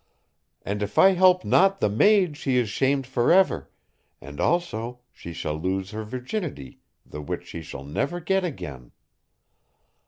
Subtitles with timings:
[0.63, 3.69] And if I help not the maid she is shamed for ever,
[4.19, 8.93] and also she shall lose her virginity the which she shall never get again.